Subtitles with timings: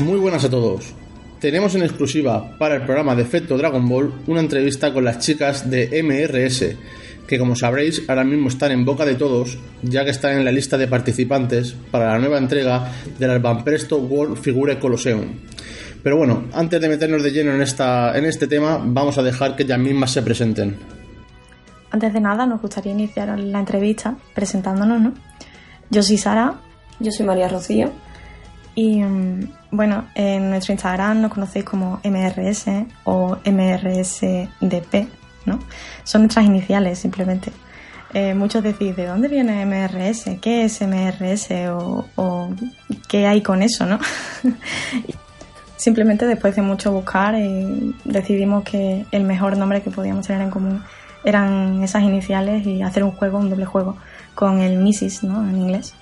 [0.00, 0.94] Muy buenas a todos.
[1.40, 5.68] Tenemos en exclusiva para el programa de Efecto Dragon Ball una entrevista con las chicas
[5.70, 6.76] de MRS,
[7.26, 10.52] que como sabréis ahora mismo están en boca de todos, ya que están en la
[10.52, 15.26] lista de participantes para la nueva entrega del Alban Presto World Figure Colosseum.
[16.02, 19.54] Pero bueno, antes de meternos de lleno en, esta, en este tema, vamos a dejar
[19.54, 20.78] que ellas mismas se presenten.
[21.90, 25.14] Antes de nada, nos gustaría iniciar la entrevista presentándonos, ¿no?
[25.90, 26.54] Yo soy Sara.
[27.00, 27.90] Yo soy María Rocío.
[28.74, 32.66] Y mm, bueno, en nuestro Instagram nos conocéis como MRS
[33.04, 35.08] o MRSDP,
[35.46, 35.58] ¿no?
[36.04, 37.52] Son nuestras iniciales simplemente.
[38.12, 40.40] Eh, muchos decís, ¿de dónde viene MRS?
[40.40, 41.50] ¿Qué es MRS?
[41.70, 42.50] O,
[43.08, 43.98] qué hay con eso, no?
[45.76, 50.50] simplemente después de mucho buscar eh, decidimos que el mejor nombre que podíamos tener en
[50.50, 50.82] común
[51.24, 53.96] eran esas iniciales y hacer un juego, un doble juego
[54.34, 55.48] con el Mrs, ¿no?
[55.48, 55.94] En inglés.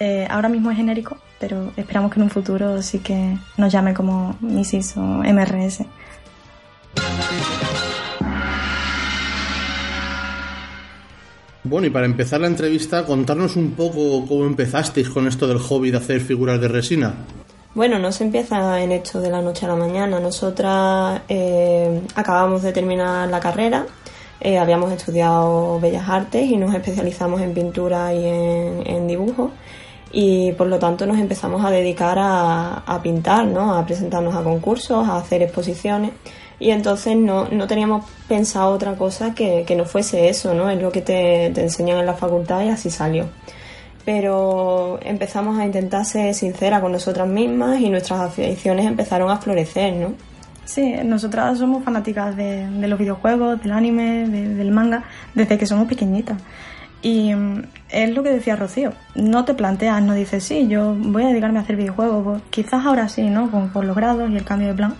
[0.00, 3.94] Eh, ahora mismo es genérico, pero esperamos que en un futuro sí que nos llame
[3.94, 5.84] como Mrs o MRS.
[11.64, 15.90] Bueno, y para empezar la entrevista, contarnos un poco cómo empezasteis con esto del hobby
[15.90, 17.14] de hacer figuras de resina.
[17.74, 20.20] Bueno, no se empieza en esto de la noche a la mañana.
[20.20, 23.84] Nosotras eh, acabamos de terminar la carrera,
[24.40, 29.50] eh, habíamos estudiado Bellas Artes y nos especializamos en pintura y en, en dibujo
[30.12, 33.74] y por lo tanto nos empezamos a dedicar a, a, pintar, ¿no?
[33.74, 36.12] a presentarnos a concursos, a hacer exposiciones
[36.58, 40.70] y entonces no, no teníamos pensado otra cosa que, que, no fuese eso, ¿no?
[40.70, 43.26] es lo que te, te enseñan en la facultad y así salió.
[44.04, 49.94] Pero empezamos a intentar ser sinceras con nosotras mismas y nuestras aficiones empezaron a florecer,
[49.94, 50.14] ¿no?
[50.64, 55.66] Sí, nosotras somos fanáticas de, de los videojuegos, del anime, de, del manga, desde que
[55.66, 56.38] somos pequeñitas.
[57.06, 57.32] Y
[57.88, 61.60] es lo que decía Rocío, no te planteas, no dices, sí, yo voy a dedicarme
[61.60, 63.48] a hacer videojuegos, pues quizás ahora sí, ¿no?
[63.48, 64.94] Con, los grados y el cambio de plan.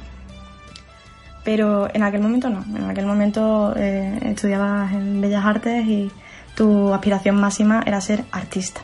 [1.42, 6.12] Pero en aquel momento no, en aquel momento eh, estudiabas en Bellas Artes y
[6.54, 8.82] tu aspiración máxima era ser artista.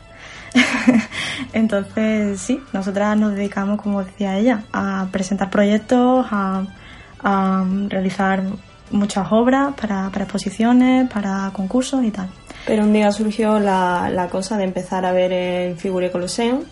[1.53, 6.65] Entonces, sí, nosotras nos dedicamos, como decía ella, a presentar proyectos, a,
[7.23, 8.43] a realizar
[8.91, 12.29] muchas obras para, para exposiciones, para concursos y tal.
[12.67, 16.63] Pero un día surgió la, la cosa de empezar a ver el Figure Colosseum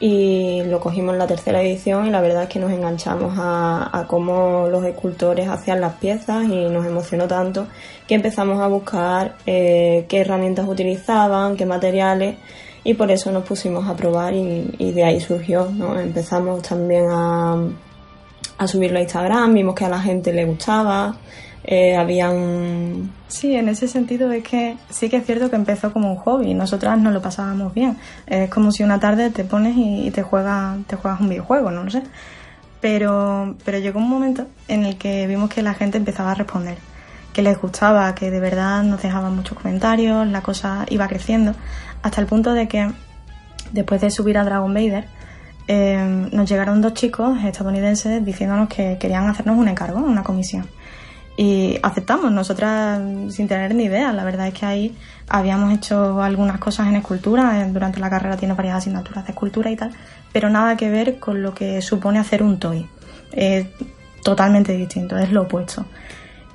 [0.00, 3.90] y lo cogimos en la tercera edición y la verdad es que nos enganchamos a,
[3.92, 7.68] a cómo los escultores hacían las piezas y nos emocionó tanto
[8.06, 12.36] que empezamos a buscar eh, qué herramientas utilizaban, qué materiales
[12.82, 15.98] y por eso nos pusimos a probar y, y de ahí surgió, ¿no?
[15.98, 17.56] Empezamos también a,
[18.58, 21.16] a subirlo a Instagram, vimos que a la gente le gustaba,
[21.64, 23.10] eh, habían...
[23.26, 26.52] Sí, en ese sentido es que sí que es cierto que empezó como un hobby,
[26.52, 27.96] nosotras nos lo pasábamos bien.
[28.26, 31.84] Es como si una tarde te pones y, te, juegas, te juegas un videojuego, no
[31.84, 32.02] lo sé.
[32.82, 36.76] Pero, pero llegó un momento en el que vimos que la gente empezaba a responder,
[37.32, 41.54] que les gustaba, que de verdad nos dejaban muchos comentarios, la cosa iba creciendo,
[42.02, 42.90] hasta el punto de que
[43.72, 45.06] después de subir a Dragon Vader,
[45.66, 50.66] eh, nos llegaron dos chicos estadounidenses diciéndonos que querían hacernos un encargo, una comisión
[51.36, 53.00] y aceptamos, nosotras
[53.30, 54.12] sin tener ni idea.
[54.12, 54.96] La verdad es que ahí
[55.28, 59.76] habíamos hecho algunas cosas en escultura, durante la carrera tiene varias asignaturas de escultura y
[59.76, 59.90] tal,
[60.32, 62.86] pero nada que ver con lo que supone hacer un toy.
[63.32, 63.66] Es
[64.22, 65.84] totalmente distinto, es lo opuesto.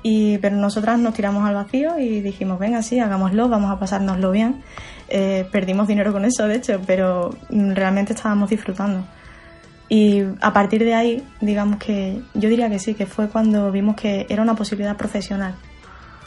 [0.02, 4.30] Y, pero nosotras nos tiramos al vacío y dijimos, venga, sí, hagámoslo, vamos a pasárnoslo
[4.30, 4.62] bien.
[5.08, 9.04] Eh, perdimos dinero con eso, de hecho, pero realmente estábamos disfrutando.
[9.90, 13.96] Y a partir de ahí, digamos que yo diría que sí, que fue cuando vimos
[13.96, 15.56] que era una posibilidad profesional,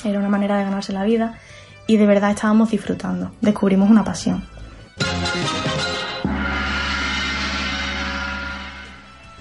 [0.04, 1.40] era una manera de ganarse la vida
[1.88, 4.44] y de verdad estábamos disfrutando, descubrimos una pasión.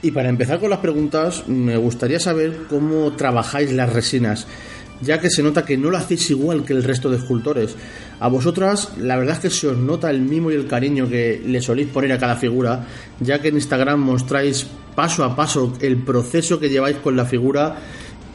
[0.03, 4.47] Y para empezar con las preguntas, me gustaría saber cómo trabajáis las resinas,
[5.03, 7.75] ya que se nota que no lo hacéis igual que el resto de escultores.
[8.21, 11.43] A vosotras, la verdad es que se os nota el mimo y el cariño que
[11.45, 12.87] le soléis poner a cada figura,
[13.21, 17.77] ya que en Instagram mostráis paso a paso el proceso que lleváis con la figura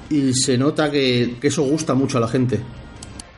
[0.10, 2.60] y se nota que, eso gusta mucho a la gente.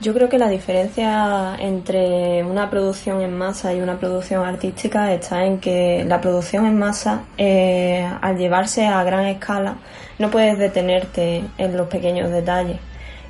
[0.02, 5.44] Yo creo que la diferencia entre una producción en masa y una producción artística está
[5.46, 9.76] en que la producción en masa, eh, al llevarse a gran escala,
[10.18, 12.78] no puedes detenerte en los pequeños detalles.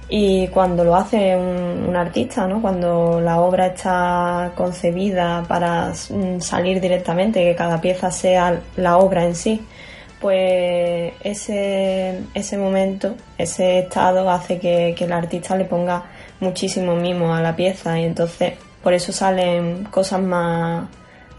[0.09, 2.61] Y cuando lo hace un, artista, ¿no?
[2.61, 9.25] cuando la obra está concebida para mm, salir directamente, que cada pieza sea la obra
[9.25, 9.61] en sí,
[10.19, 16.03] pues ese, ese momento, ese estado hace que, que el artista le ponga
[16.39, 18.53] muchísimo mimo a la pieza y entonces
[18.83, 20.87] por eso salen cosas más,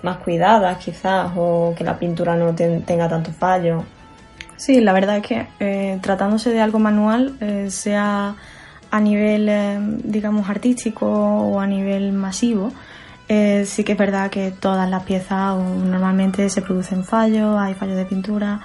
[0.02, 3.84] más cuidadas quizás o que la pintura no tenga tanto fallo.
[4.56, 8.37] Sí, la verdad es que eh, tratándose de algo manual, eh, sea
[8.90, 12.72] a nivel, eh, digamos, artístico o a nivel masivo,
[13.28, 18.04] sí que es verdad que todas las piezas normalmente se producen fallos, hay fallos de
[18.04, 18.60] pintura,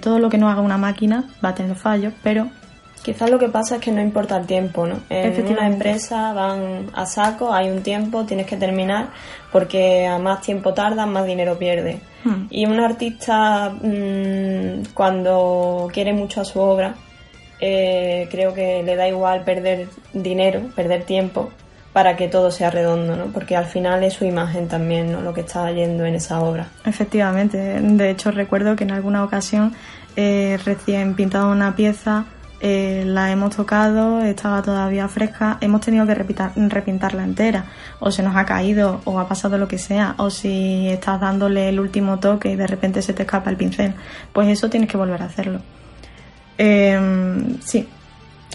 [0.00, 2.48] todo lo que no haga una máquina va a tener fallos, pero
[3.04, 4.96] Quizás lo que pasa es que no importa el tiempo, ¿no?
[5.10, 9.08] En una empresa van a saco, hay un tiempo, tienes que terminar,
[9.52, 12.00] porque a más tiempo tardas, más dinero pierdes.
[12.24, 12.46] Hmm.
[12.48, 16.94] Y un artista, mm, cuando quiere mucho a su obra,
[17.60, 21.50] eh, creo que le da igual perder dinero, perder tiempo,
[21.92, 23.26] para que todo sea redondo, ¿no?
[23.26, 25.20] Porque al final es su imagen también, ¿no?
[25.20, 26.66] Lo que está yendo en esa obra.
[26.84, 27.58] Efectivamente.
[27.80, 29.72] De hecho, recuerdo que en alguna ocasión,
[30.16, 32.24] eh, recién pintado una pieza,
[32.60, 37.66] eh, la hemos tocado, estaba todavía fresca, hemos tenido que repintarla entera,
[38.00, 41.68] o se nos ha caído, o ha pasado lo que sea, o si estás dándole
[41.68, 43.92] el último toque y de repente se te escapa el pincel,
[44.32, 45.60] pues eso tienes que volver a hacerlo.
[46.58, 47.88] Em, sí,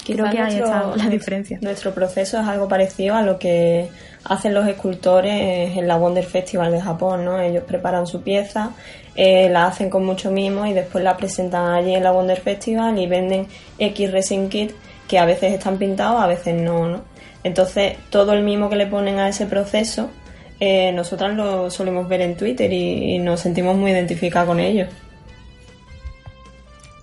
[0.06, 1.60] creo que ahí está la diferencia.
[1.62, 3.90] Nuestro proceso es algo parecido a lo que
[4.24, 7.40] hacen los escultores en la Wonder Festival de Japón, ¿no?
[7.40, 8.72] Ellos preparan su pieza,
[9.16, 12.98] eh, la hacen con mucho mimo y después la presentan allí en la Wonder Festival
[13.00, 13.48] y venden
[13.78, 14.72] X resin kit
[15.08, 17.02] que a veces están pintados, a veces no, ¿no?
[17.44, 20.10] Entonces, todo el mimo que le ponen a ese proceso,
[20.60, 24.90] eh, nosotras lo solemos ver en Twitter y, nos sentimos muy identificados con ellos.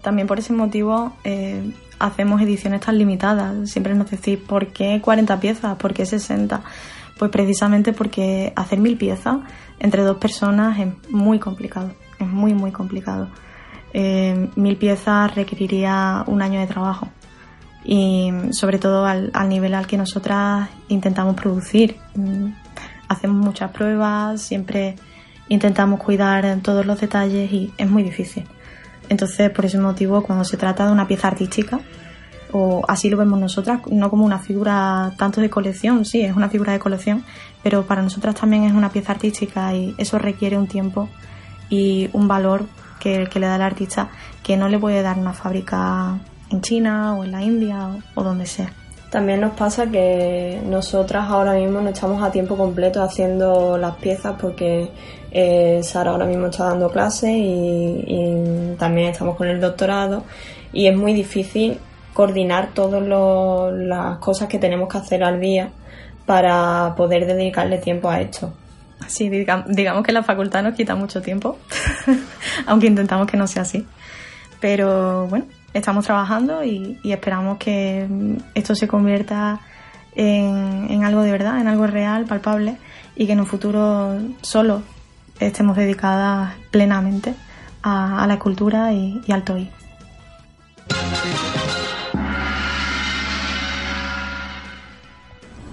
[0.07, 1.69] También por ese motivo eh,
[1.99, 3.69] hacemos ediciones tan limitadas.
[3.69, 5.77] Siempre nos decís, ¿por qué 40 piezas?
[5.79, 6.63] ¿Por qué 60?
[7.19, 9.39] Pues precisamente porque hacer mil piezas
[9.81, 13.31] entre dos personas es muy complicado, es muy, muy complicado.
[13.93, 17.09] Eh, mil piezas requeriría un año de trabajo
[17.85, 21.97] y sobre todo al, nivel al que nosotras intentamos producir.
[22.15, 22.51] Mm,
[23.09, 24.95] hacemos muchas pruebas, siempre
[25.49, 28.45] intentamos cuidar todos los detalles y es muy difícil.
[29.09, 31.81] Entonces, por ese motivo, cuando se trata de una pieza artística,
[32.53, 36.49] o así lo vemos nosotras, no como una figura tanto de colección, sí, es una
[36.49, 37.25] figura de colección,
[37.63, 41.09] pero para nosotras también es una pieza artística y eso requiere un tiempo
[41.69, 42.65] y un valor
[43.01, 44.09] que, le da el artista
[44.43, 46.19] que no le puede dar una fábrica
[46.51, 48.73] en China o en la India o, donde sea.
[49.11, 54.35] También nos pasa que nosotras ahora mismo no estamos a tiempo completo haciendo las piezas
[54.41, 54.91] porque
[55.39, 60.25] eh, Sara ahora mismo está dando clases y, y, también estamos con el doctorado
[60.73, 61.79] y es muy difícil
[62.15, 63.03] coordinar todas
[63.77, 65.69] las cosas que tenemos que hacer al día
[66.25, 68.55] para poder dedicarle tiempo a esto.
[69.09, 71.59] Sí, digamos que la facultad nos quita mucho tiempo,
[72.67, 73.87] aunque intentamos que no sea así.
[74.59, 75.45] Pero bueno,
[75.75, 78.09] estamos trabajando y, esperamos que
[78.55, 79.61] esto se convierta
[80.15, 82.79] en, algo de verdad, en algo real, palpable,
[83.15, 84.81] y que en un futuro solo
[85.41, 87.35] estemos dedicadas plenamente
[87.83, 89.71] a, la cultura y, al TOI.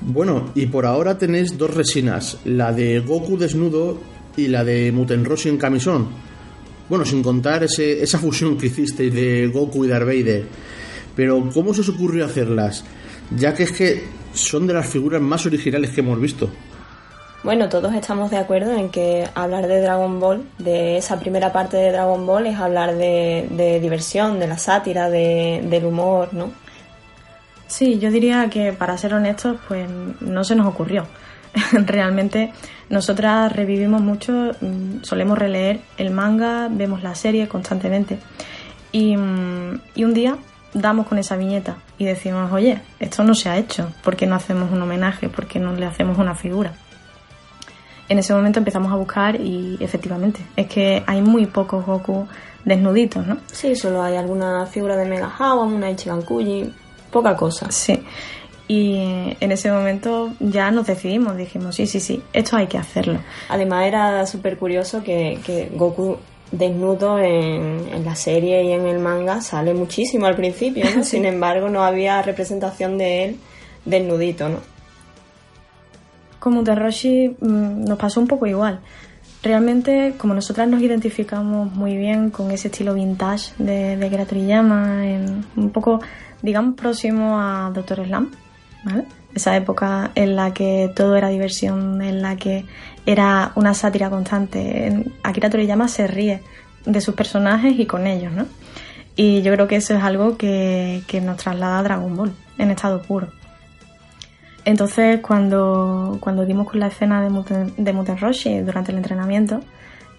[0.02, 4.00] Bueno, y por ahora tenéis dos resinas, la de Goku desnudo
[4.36, 6.10] y la de Mutenroshi en camisón.
[6.90, 10.46] Bueno, sin contar ese, esa fusión que hicisteis de Goku y Darth.
[11.16, 12.84] Pero, ¿cómo se os ocurrió hacerlas?
[13.36, 14.04] Ya que es que
[14.34, 16.50] son de las figuras más originales que hemos visto.
[17.44, 21.76] Bueno, todos estamos de acuerdo en que hablar de Dragon Ball, de esa primera parte
[21.76, 26.54] de Dragon Ball, es hablar de, diversión, de la sátira, del humor, ¿no?
[27.68, 29.90] Sí, yo diría que para ser honestos, pues
[30.22, 31.06] no se nos ocurrió.
[31.74, 32.54] Realmente
[32.90, 38.20] nosotras revivimos mucho, mm, solemos releer el manga, vemos la serie constantemente
[38.94, 40.38] y, mm, y un día
[40.74, 44.36] damos con esa viñeta y decimos, oye, esto no se ha hecho, ¿por qué no
[44.36, 45.28] hacemos un homenaje?
[45.28, 46.74] ¿Por qué no le hacemos una figura?
[48.10, 52.28] En ese momento empezamos a buscar y efectivamente, es que hay muy pocos Goku
[52.66, 53.38] desnuditos, ¿no?
[53.52, 56.72] Sí, solo hay alguna figura de Mega Hawa, una Ichiban Kuji,
[57.12, 57.72] poca cosa.
[57.72, 58.04] Sí.
[58.68, 58.96] Y
[59.40, 63.20] en ese momento ya nos decidimos, dijimos, sí, sí, sí, esto hay que hacerlo.
[63.50, 66.18] Además era súper curioso que, Goku
[66.52, 71.84] desnudo en, la serie y en el manga sale muchísimo al principio, Sin embargo no
[71.84, 73.40] había representación de él
[73.86, 74.73] desnudito, ¿no?
[76.44, 78.82] Con Mutenroshi mm, nos pasó un poco igual.
[79.42, 86.02] Realmente, como nosotras nos identificamos muy bien con ese estilo vintage de, de un poco,
[86.42, 88.30] digamos, próximo a Doctor Slam,
[88.84, 89.06] ¿vale?
[89.34, 92.66] Esa época en la que todo era diversión, en la que
[93.06, 95.06] era una sátira constante.
[95.24, 96.42] Akira Toriyama se ríe
[96.86, 98.48] de sus personajes y con ellos, ¿no?
[99.16, 102.70] Y yo creo que eso es algo que, que nos traslada a Dragon Ball en
[102.70, 103.30] estado puro.
[104.66, 109.62] Entonces, cuando, cuando dimos con la escena de Muten, de Muten Roshi durante el entrenamiento,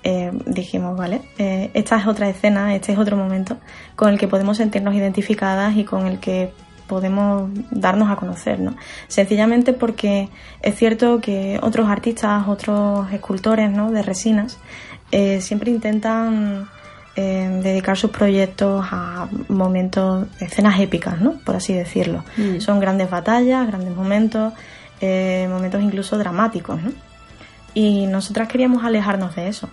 [0.02, 3.56] eh, dijimos, vale, eh, esta es otra escena, este es otro momento
[3.96, 6.52] con el que podemos sentirnos identificadas y con el que
[6.86, 8.76] podemos darnos a conocer, ¿no?
[9.08, 10.28] Sencillamente porque
[10.60, 13.90] es cierto que otros artistas, otros escultores, ¿no?
[13.90, 14.58] De resinas,
[15.10, 16.68] eh, siempre intentan
[17.16, 21.34] eh, dedicar sus proyectos a momentos, escenas épicas, ¿no?
[21.44, 22.24] Por así decirlo.
[22.36, 22.60] Mm.
[22.60, 24.52] Son grandes batallas, grandes momentos,
[25.00, 26.92] eh, momentos incluso dramáticos, ¿no?
[27.72, 29.68] Y nosotras queríamos alejarnos de eso.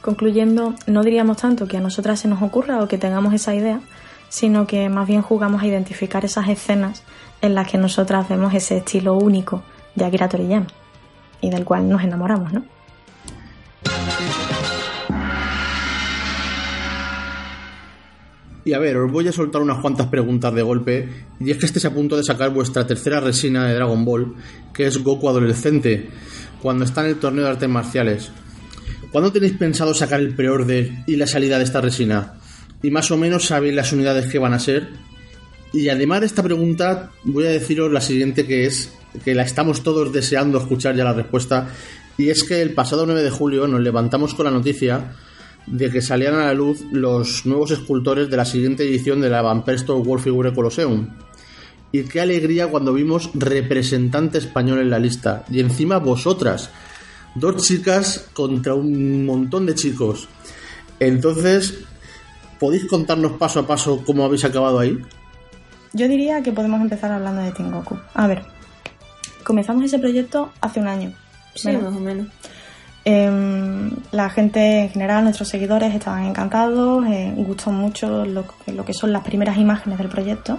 [0.00, 3.80] Concluyendo, no diríamos tanto que a nosotras se nos ocurra o que tengamos esa idea,
[4.28, 7.02] sino que más bien jugamos a identificar esas escenas
[7.42, 9.62] en las que nosotras vemos ese estilo único
[9.94, 10.68] de Akira Toriyama
[11.40, 12.77] y del cual nos enamoramos, ¿no?
[18.68, 21.08] Y a ver, os voy a soltar unas cuantas preguntas de golpe.
[21.40, 24.34] Y es que estéis a punto de sacar vuestra tercera resina de Dragon Ball,
[24.74, 26.10] que es Goku adolescente,
[26.60, 28.30] cuando está en el torneo de artes marciales.
[29.10, 32.34] ¿Cuándo tenéis pensado sacar el preorden y la salida de esta resina?
[32.82, 34.90] Y más o menos sabéis las unidades que van a ser.
[35.72, 38.92] Y además de esta pregunta, voy a deciros la siguiente que es
[39.24, 41.68] que la estamos todos deseando escuchar ya la respuesta.
[42.18, 45.14] Y es que el pasado 9 de julio nos levantamos con la noticia
[45.70, 49.42] de que salían a la luz los nuevos escultores de la siguiente edición de la
[49.42, 51.08] Van Store World Figure Colosseum.
[51.92, 55.44] Y qué alegría cuando vimos representante español en la lista.
[55.50, 56.70] Y encima vosotras,
[57.34, 60.28] dos chicas contra un montón de chicos.
[61.00, 61.78] Entonces,
[62.58, 64.98] ¿podéis contarnos paso a paso cómo habéis acabado ahí?
[65.92, 67.98] Yo diría que podemos empezar hablando de Tengoku.
[68.14, 68.42] A ver,
[69.44, 71.12] comenzamos ese proyecto hace un año.
[71.54, 72.28] Sí, más o menos.
[73.10, 78.92] Eh, la gente en general, nuestros seguidores, estaban encantados, eh, gustó mucho lo, lo que
[78.92, 80.58] son las primeras imágenes del proyecto.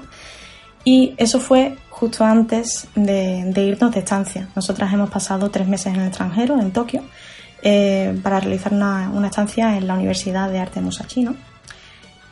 [0.84, 4.50] Y eso fue justo antes de, irnos de estancia.
[4.56, 7.04] Nosotras hemos pasado tres meses en el extranjero, en Tokio,
[7.62, 11.36] eh, para realizar una, estancia en la Universidad de Arte Musashi, ¿no?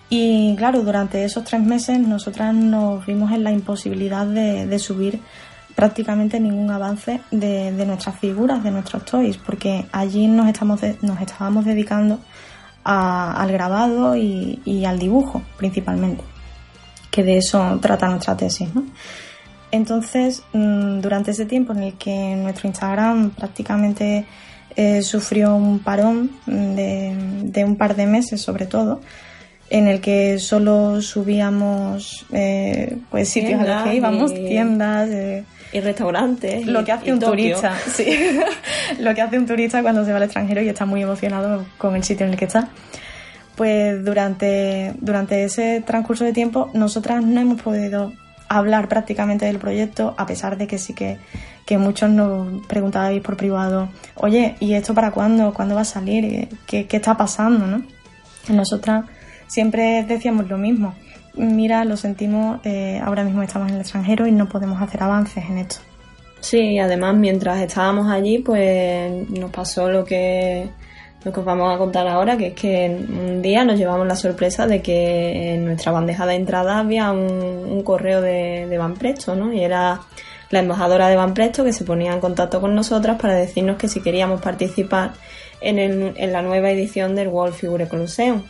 [0.09, 5.19] Y claro, durante esos tres meses nosotras nos vimos en la imposibilidad de subir
[5.77, 10.97] prácticamente ningún avance de, de nuestras figuras, de nuestros toys, porque allí nos, estamos de-
[11.03, 12.19] nos estábamos dedicando
[12.83, 16.23] a- al grabado y, y al dibujo principalmente,
[17.11, 18.73] que de eso trata nuestra tesis.
[18.73, 18.83] ¿no?
[19.71, 24.25] Entonces, mm, durante ese tiempo en el que nuestro Instagram prácticamente
[24.75, 29.01] eh, sufrió un parón de, de un par de meses sobre todo,
[29.69, 35.09] en el que solo subíamos eh, pues sitios a los que Tiendas íbamos, y- tiendas,
[35.09, 35.43] eh,
[35.77, 36.65] Y restaurantes.
[36.65, 37.31] lo que hace y un Tokio.
[37.31, 38.05] turista, sí.
[38.99, 41.95] lo que hace un turista cuando se va al extranjero y está muy emocionado con
[41.95, 42.69] el sitio en el que está.
[43.55, 48.13] Pues durante, durante ese transcurso de tiempo nosotras no hemos podido
[48.49, 51.17] hablar prácticamente del proyecto, a pesar de que sí que,
[51.65, 55.53] que muchos nos preguntabais por privado, oye, ¿y esto para cuándo?
[55.53, 56.47] ¿Cuándo va a salir?
[56.65, 57.65] ¿Qué, qué está pasando?
[57.65, 57.83] ¿no?
[58.47, 59.05] Nosotras
[59.47, 60.95] siempre decíamos lo mismo.
[61.37, 65.45] Mira, lo sentimos, eh, ahora mismo estamos en el extranjero y no podemos hacer avances
[65.45, 65.77] en esto.
[66.39, 70.69] Sí, además mientras estábamos allí, pues nos pasó lo que
[71.23, 74.15] lo que os vamos a contar ahora, que es que un día nos llevamos la
[74.15, 79.35] sorpresa de que en nuestra bandeja de entrada había un, correo de, de Van Presto,
[79.35, 79.51] ¿no?
[79.51, 79.99] Y era
[80.51, 83.87] la embajadora de Van Presto que se ponía en contacto con nosotras para decirnos que
[83.89, 85.13] si queríamos participar
[85.59, 88.43] en, el- en la nueva edición del World Figure Colosseum.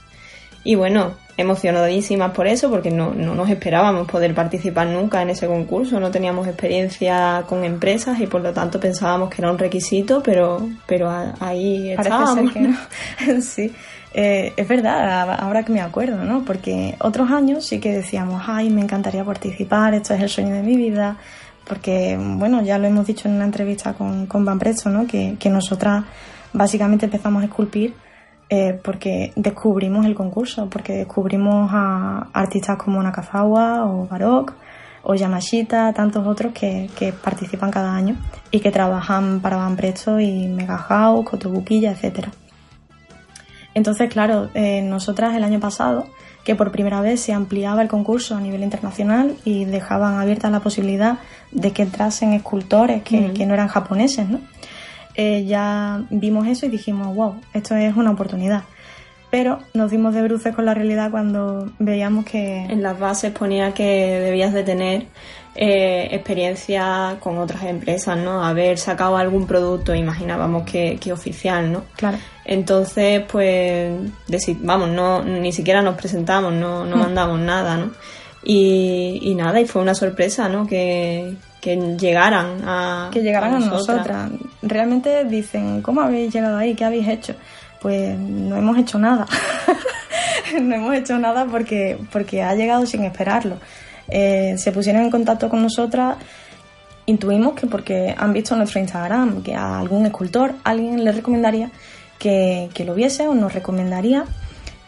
[0.64, 5.48] Y bueno, emocionadísimas por eso, porque no, no nos esperábamos poder participar nunca en ese
[5.48, 10.22] concurso, no teníamos experiencia con empresas y por lo tanto pensábamos que era un requisito,
[10.24, 12.52] pero, pero ahí Parece estábamos.
[12.54, 13.42] ser que no.
[13.42, 13.72] sí,
[14.14, 16.44] Eh, es verdad, ahora que me acuerdo, ¿no?
[16.44, 20.64] Porque otros años sí que decíamos, ay, me encantaría participar, esto es el sueño de
[20.64, 21.18] mi vida,
[21.68, 25.06] porque, bueno, ya lo hemos dicho en una entrevista con, con Van Presto, ¿no?
[25.06, 26.06] Que, que nosotras
[26.54, 27.94] básicamente empezamos a esculpir
[28.50, 34.54] eh, porque descubrimos el concurso, porque descubrimos a artistas como Nakazawa o Barok
[35.04, 38.16] o Yamashita, tantos otros que, que participan cada año
[38.52, 42.32] y que trabajan para Van Presto y Mega House, Kotobukiya, etcétera.
[43.74, 46.08] Entonces, claro, eh, nosotras el año pasado,
[46.44, 50.62] que por primera vez se ampliaba el concurso a nivel internacional y dejaban abierta la
[50.62, 51.20] posibilidad
[51.52, 54.40] de que entrasen escultores que, que no eran japoneses, ¿no?
[55.18, 58.64] Eh, ya vimos eso y dijimos, wow, esto es una oportunidad.
[59.30, 62.64] Pero nos dimos de bruces con la realidad cuando veíamos que...
[62.64, 65.08] En las bases ponía que debías de tener
[65.56, 68.42] eh, experiencia con otras empresas, ¿no?
[68.46, 71.84] Haber sacado algún producto, imaginábamos que, que oficial, ¿no?
[71.98, 72.20] Claro.
[72.46, 73.92] Entonces, pues,
[74.62, 77.00] vamos, no, ni siquiera nos presentamos, no, no mm.
[77.00, 77.92] mandamos nada, ¿no?
[78.44, 80.66] Y, nada, y fue una sorpresa, ¿no?
[80.66, 81.34] Que,
[81.76, 84.32] llegaran a que llegaran a, nosotras.
[84.62, 86.76] Realmente dicen, ¿cómo habéis llegado ahí?
[86.76, 87.36] ¿Qué habéis hecho?
[87.82, 89.26] Pues no hemos hecho nada.
[90.62, 93.58] no hemos hecho nada porque, porque ha llegado sin esperarlo.
[94.10, 96.18] Eh, se pusieron en contacto con nosotras,
[97.06, 101.70] intuimos que porque han visto nuestro Instagram, que a algún escultor, alguien le recomendaría
[102.18, 104.26] que, que lo viese o nos recomendaría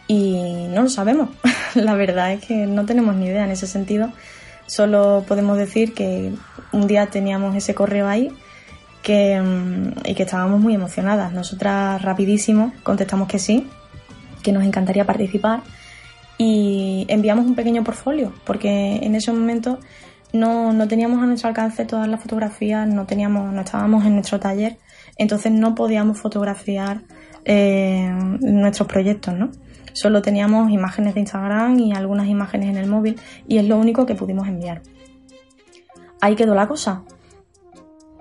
[0.06, 1.28] y no lo sabemos.
[1.74, 4.10] La verdad es que no tenemos ni idea en ese sentido.
[4.70, 6.32] Solo podemos decir que
[6.70, 8.30] un día teníamos ese correo ahí
[9.02, 11.32] que, mm, y que estábamos muy emocionadas.
[11.32, 13.66] Nosotras rapidísimo contestamos que sí,
[14.44, 15.62] que nos encantaría participar
[16.38, 19.80] y enviamos un pequeño portfolio porque en ese momento
[20.32, 24.38] no, no teníamos a nuestro alcance todas las fotografías, no teníamos, no estábamos en nuestro
[24.38, 24.78] taller,
[25.16, 27.00] entonces no podíamos fotografiar
[27.44, 28.08] eh,
[28.40, 29.50] nuestros proyectos, ¿no?
[29.92, 34.06] Solo teníamos imágenes de Instagram y algunas imágenes en el móvil y es lo único
[34.06, 34.82] que pudimos enviar.
[36.20, 37.02] Ahí quedó la cosa.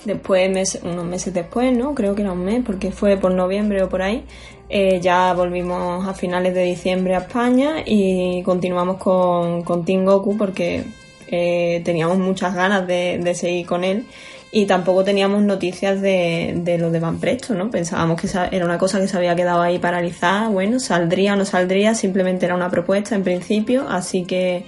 [0.05, 1.93] Después, unos meses después, ¿no?
[1.93, 4.23] Creo que era un mes, porque fue por noviembre o por ahí.
[4.69, 10.85] Eh, ya volvimos a finales de diciembre a España y continuamos con, con Goku porque
[11.27, 14.05] eh, teníamos muchas ganas de, de seguir con él
[14.51, 17.69] y tampoco teníamos noticias de, de lo de Van Presto, ¿no?
[17.69, 21.45] Pensábamos que era una cosa que se había quedado ahí paralizada, bueno, saldría o no
[21.45, 24.65] saldría, simplemente era una propuesta en principio, así que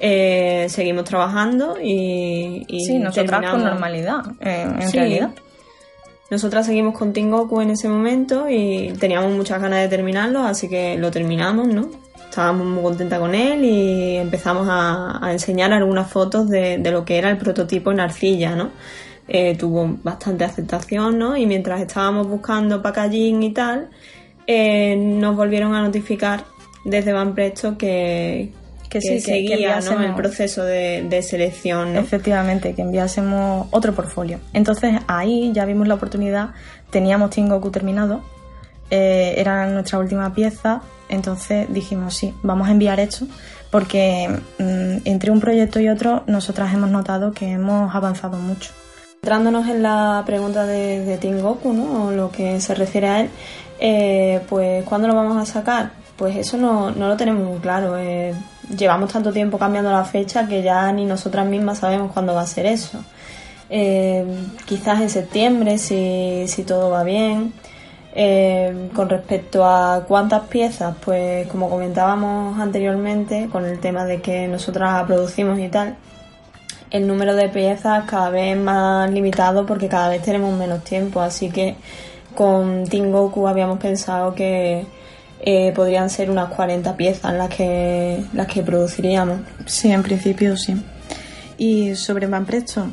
[0.00, 5.30] eh, seguimos trabajando y, y sí, nosotras con normalidad, en realidad.
[6.30, 10.98] Nosotras seguimos con Tingoku en ese momento y teníamos muchas ganas de terminarlo, así que
[10.98, 11.88] lo terminamos, ¿no?
[12.28, 17.06] Estábamos muy contentas con él y empezamos a, a enseñar algunas fotos de, de, lo
[17.06, 18.70] que era el prototipo en arcilla, ¿no?
[19.30, 21.36] Eh, tuvo bastante aceptación, ¿no?
[21.36, 23.90] Y mientras estábamos buscando packaging y tal,
[24.46, 26.44] eh, nos volvieron a notificar
[26.82, 28.50] desde Van Presto que,
[28.88, 31.96] que, seguía el proceso de, selección.
[31.96, 34.40] Efectivamente, que enviásemos otro portfolio.
[34.54, 36.50] Entonces ahí ya vimos la oportunidad,
[36.90, 38.22] teníamos Tingoku terminado,
[38.90, 43.26] eh, era nuestra última pieza, entonces dijimos sí, vamos a enviar esto
[43.70, 48.70] porque mm, entre un proyecto y otro nosotras hemos notado que hemos avanzado mucho.
[49.28, 52.06] Centrándonos en la pregunta de, de Tingoku, ¿no?
[52.06, 53.30] O lo que se refiere a él,
[53.78, 55.90] eh, pues ¿cuándo lo vamos a sacar?
[56.16, 57.98] Pues eso no, no lo tenemos muy claro.
[57.98, 58.32] Eh,
[58.74, 62.46] llevamos tanto tiempo cambiando la fecha que ya ni nosotras mismas sabemos cuándo va a
[62.46, 63.04] ser eso.
[63.68, 64.24] Eh,
[64.64, 67.52] quizás en septiembre, si, si todo va bien.
[68.94, 75.04] con respecto a cuántas piezas, pues como comentábamos anteriormente, con el tema de que nosotras
[75.06, 75.98] producimos y tal,
[76.90, 81.50] el número de piezas cada vez más limitado porque cada vez tenemos menos tiempo, así
[81.50, 81.76] que
[82.34, 84.86] con Goku habíamos pensado que
[85.40, 89.40] eh, podrían ser unas 40 piezas las que, las que produciríamos.
[89.66, 90.76] Sí, en principio sí.
[91.56, 92.86] Y sobre Van Presto,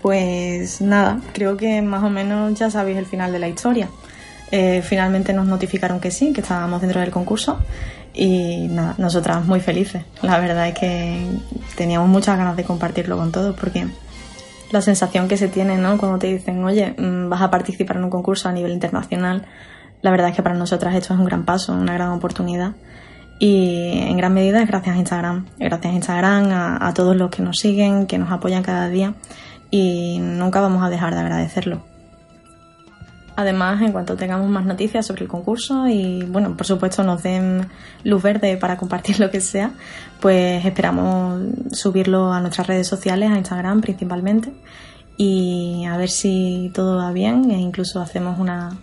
[0.00, 3.88] pues nada, creo que más o menos ya sabéis el final de la historia.
[4.50, 7.58] Eh, finalmente nos notificaron que sí, que estábamos dentro del concurso
[8.18, 10.02] y nada, nosotras muy felices.
[10.22, 11.24] La verdad es que
[11.76, 13.86] teníamos muchas ganas de compartirlo con todos porque
[14.72, 15.96] la sensación que se tiene, ¿no?
[15.98, 19.46] Cuando te dicen, oye, mm, vas a participar en un concurso a nivel internacional,
[20.02, 22.72] la verdad es que para nosotras esto es un gran paso, una gran oportunidad.
[23.38, 25.46] Y en gran medida es gracias a Instagram.
[25.60, 29.14] Gracias a Instagram, a, a todos los que nos siguen, que nos apoyan cada día.
[29.70, 31.87] Y nunca vamos a dejar de agradecerlo.
[33.38, 37.68] Además, en cuanto tengamos más noticias sobre el concurso y, bueno, por supuesto nos den
[38.02, 39.70] luz verde para compartir lo que sea,
[40.18, 44.52] pues esperamos subirlo a nuestras redes sociales, a Instagram principalmente,
[45.16, 48.76] y a ver si todo va bien e incluso hacemos una,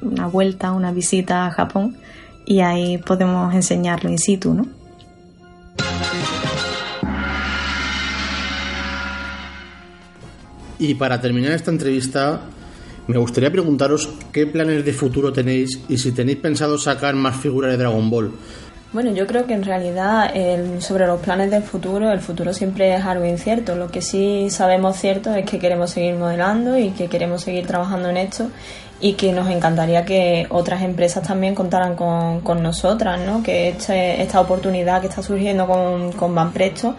[0.00, 1.98] una vuelta, una visita a Japón
[2.46, 4.66] y ahí podemos enseñarlo in situ, ¿no?
[10.78, 12.40] Y para terminar esta entrevista,
[13.08, 17.72] me gustaría preguntaros qué planes de futuro tenéis y si tenéis pensado sacar más figuras
[17.72, 18.32] de Dragon Ball.
[18.92, 20.32] Bueno, yo creo que en realidad
[20.80, 23.74] sobre los planes del futuro, el futuro siempre es algo incierto.
[23.76, 28.08] Lo que sí sabemos cierto es que queremos seguir modelando y que queremos seguir trabajando
[28.10, 28.50] en esto
[29.00, 33.42] y que nos encantaría que otras empresas también contaran con, con nosotras, ¿no?
[33.42, 36.96] que este, esta oportunidad que está surgiendo con, con Banpresto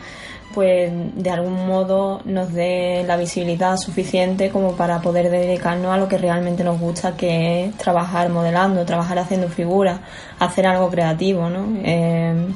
[0.53, 6.07] pues de algún modo nos dé la visibilidad suficiente como para poder dedicarnos a lo
[6.07, 9.99] que realmente nos gusta, que es trabajar modelando, trabajar haciendo figuras,
[10.39, 11.67] hacer algo creativo, ¿no?
[11.83, 12.47] Eh,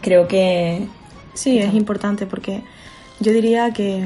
[0.00, 0.86] creo que...
[1.34, 2.64] Sí, es importante porque
[3.20, 4.04] yo diría que,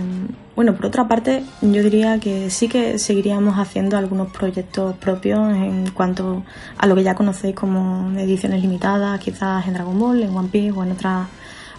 [0.54, 5.90] bueno, por otra parte, yo diría que sí que seguiríamos haciendo algunos proyectos propios en
[5.90, 6.44] cuanto
[6.76, 10.72] a lo que ya conocéis como ediciones limitadas, quizás en Dragon Ball, en One Piece
[10.72, 11.28] o en otras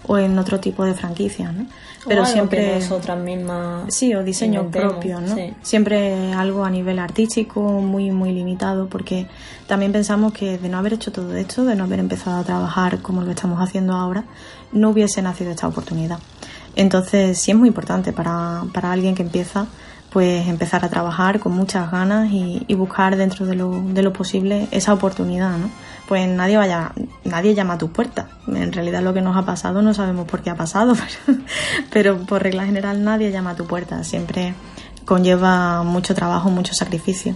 [0.05, 1.65] o en otro tipo de franquicias, ¿no?
[2.05, 5.35] Pero siempre nosotras mismas sí o diseño propio, ¿no?
[5.61, 9.27] Siempre algo a nivel artístico muy muy limitado porque
[9.67, 12.99] también pensamos que de no haber hecho todo esto, de no haber empezado a trabajar
[12.99, 14.25] como lo estamos haciendo ahora,
[14.71, 16.19] no hubiese nacido esta oportunidad.
[16.75, 19.67] Entonces sí es muy importante para, para alguien que empieza
[20.09, 24.13] pues empezar a trabajar con muchas ganas y, y buscar dentro de lo, de lo
[24.13, 25.71] posible esa oportunidad, ¿no?
[26.13, 26.91] Pues nadie vaya,
[27.23, 28.29] nadie llama a tu puerta.
[28.45, 30.93] En realidad lo que nos ha pasado no sabemos por qué ha pasado,
[31.91, 34.03] pero, por regla general nadie llama a tu puerta.
[34.03, 34.53] Siempre
[35.05, 37.33] conlleva mucho trabajo, mucho sacrificio.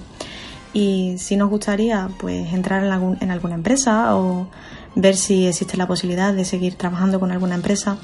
[0.73, 4.47] Y si nos gustaría pues entrar en, en alguna empresa o
[4.93, 7.97] ver si existe la posibilidad de seguir trabajando con alguna empresa,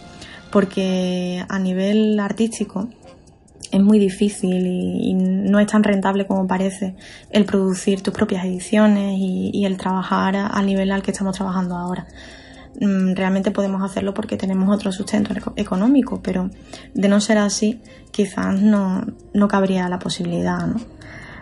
[0.52, 2.88] porque a nivel artístico
[3.74, 6.96] es muy difícil y, no es tan rentable como parece
[7.32, 12.06] el producir tus propias ediciones y, el trabajar al nivel al que estamos trabajando ahora.
[12.80, 16.50] Mm, realmente podemos hacerlo porque tenemos otro sustento económico, pero
[16.94, 17.82] de no ser así,
[18.12, 20.68] quizás no, no cabría la posibilidad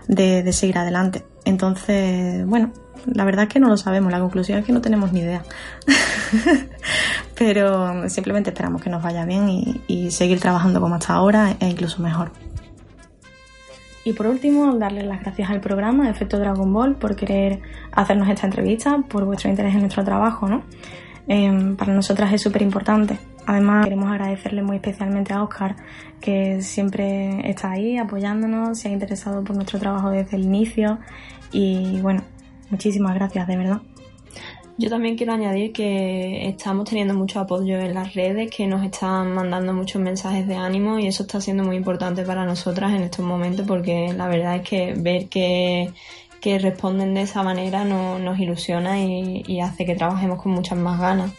[0.08, 1.26] de, de seguir adelante.
[1.44, 2.72] Entonces, bueno,
[3.06, 5.44] la verdad es que no lo sabemos, la conclusión es que no tenemos ni idea.
[7.38, 12.02] Pero simplemente esperamos que nos vaya bien y, seguir trabajando como hasta ahora e incluso
[12.02, 12.32] mejor.
[14.04, 17.62] Y por último, darles las gracias al programa Efecto Dragon Ball por querer
[17.92, 20.64] hacernos esta entrevista, por vuestro interés en nuestro trabajo, ¿no?
[21.28, 23.18] Em, para nosotras es súper importante.
[23.46, 25.76] Además, queremos agradecerle muy especialmente a Oscar,
[26.20, 31.00] que siempre está ahí apoyándonos, se ha interesado por nuestro trabajo desde el inicio
[31.52, 32.24] y bueno,
[32.72, 33.82] Muchísimas gracias, de verdad.
[34.78, 39.34] Yo también quiero añadir que estamos teniendo mucho apoyo en las redes, que nos están
[39.34, 43.24] mandando muchos mensajes de ánimo y eso está siendo muy importante para nosotras en estos
[43.24, 45.92] momentos porque la verdad es que ver que,
[46.60, 51.32] responden de esa manera nos ilusiona y, hace que trabajemos con muchas más ganas.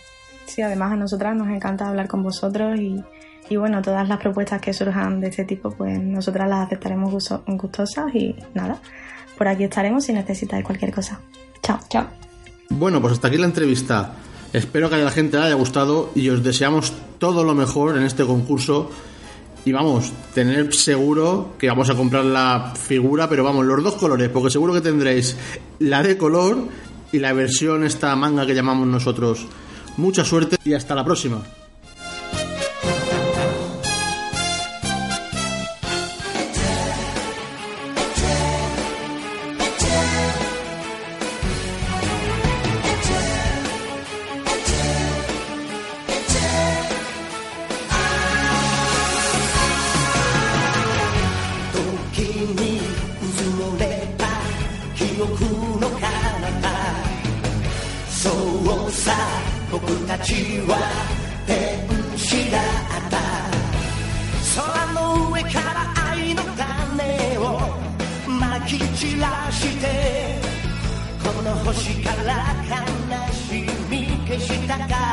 [0.46, 3.02] Sí, además a nosotras nos encanta hablar con vosotros y,
[3.48, 7.10] y bueno, todas las propuestas que surjan de este tipo, pues nosotras las aceptaremos
[7.46, 8.80] gustosas y nada,
[9.42, 11.18] por aquí estaremos si necesitáis cualquier cosa.
[11.64, 11.80] Chao.
[11.88, 12.06] Chao.
[12.70, 14.14] Bueno, pues hasta aquí la entrevista.
[14.52, 18.04] Espero que a la gente le haya gustado y os deseamos todo lo mejor en
[18.04, 18.88] este concurso.
[19.64, 24.28] Y vamos, tener seguro que vamos a comprar la figura, pero vamos, los dos colores,
[24.28, 25.36] porque seguro que tendréis
[25.80, 26.68] la de color
[27.10, 29.48] y la versión esta manga que llamamos nosotros.
[29.96, 31.42] Mucha suerte y hasta la próxima.
[69.22, 70.40] らして
[71.24, 75.11] この星から悲しみ消したか。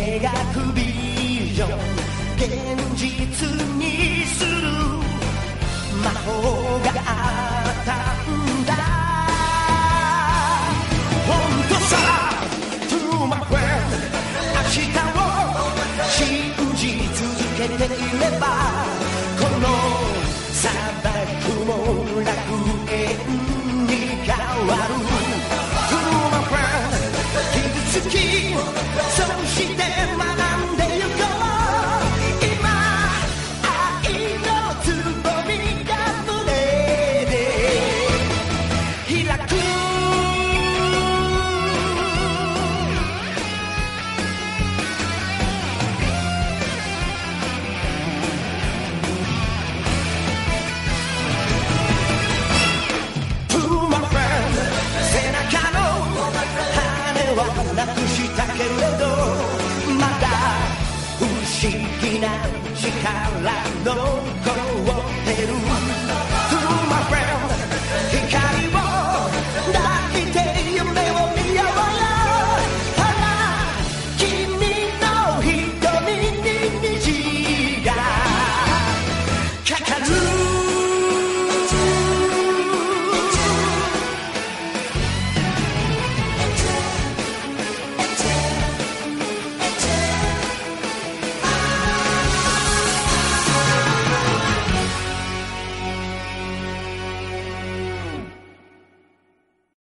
[0.00, 0.80] 描くビ
[1.52, 1.68] ジョン
[2.36, 2.48] 現
[2.96, 3.04] 実
[3.76, 4.48] にする
[6.02, 7.92] 魔法があった
[8.24, 8.32] ん
[8.64, 8.72] だ。
[11.26, 11.30] 本
[11.68, 11.92] 当さ
[12.88, 13.92] To my friend
[14.56, 15.28] 明日を
[16.08, 16.16] 信
[16.76, 16.82] じ
[17.14, 18.44] 続けていれば
[30.08, 30.29] in my